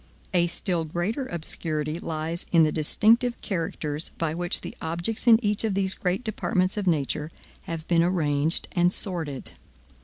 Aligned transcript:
A 0.33 0.47
still 0.47 0.83
greater 0.83 1.27
obscurity 1.27 1.99
lies 1.99 2.47
in 2.51 2.63
the 2.63 2.71
distinctive 2.71 3.39
characters 3.41 4.09
by 4.17 4.33
which 4.33 4.61
the 4.61 4.75
objects 4.81 5.27
in 5.27 5.37
each 5.45 5.63
of 5.63 5.75
these 5.75 5.93
great 5.93 6.23
departments 6.23 6.75
of 6.75 6.87
nature 6.87 7.29
have 7.65 7.87
been 7.87 8.01
arranged 8.01 8.67
and 8.71 8.87
assorted. 8.89 9.51